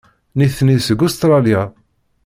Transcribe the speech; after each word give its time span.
Nitni 0.37 0.77
seg 0.79 0.99
Ustṛalya. 1.07 1.61